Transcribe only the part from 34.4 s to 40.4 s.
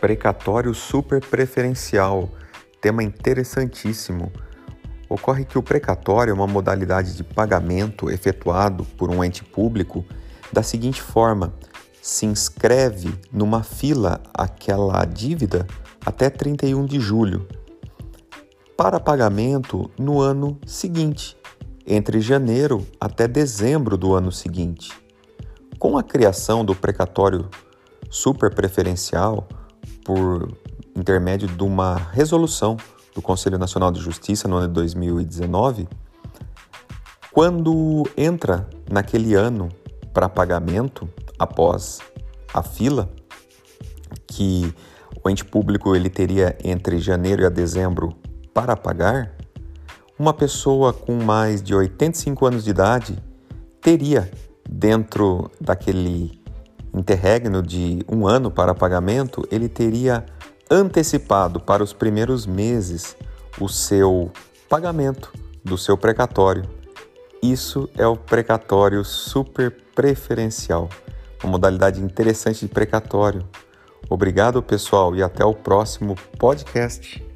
no ano de 2019, quando entra naquele ano para